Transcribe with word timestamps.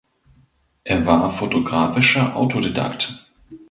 Er 0.83 1.05
war 1.05 1.29
fotografischer 1.29 2.35
Autodidakt. 2.35 3.23